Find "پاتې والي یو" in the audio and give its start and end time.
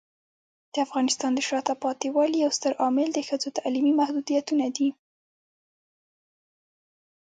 1.83-2.51